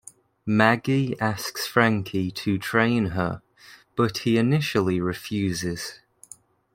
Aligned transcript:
Maggie 0.47 1.15
asks 1.19 1.67
Frankie 1.67 2.31
to 2.31 2.57
train 2.57 3.09
her, 3.09 3.43
but 3.95 4.17
he 4.17 4.39
initially 4.39 4.99
refuses. 4.99 5.99